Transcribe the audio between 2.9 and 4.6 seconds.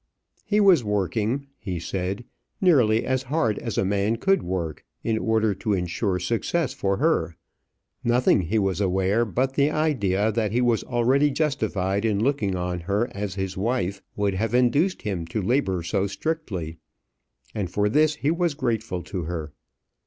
as hard as a man could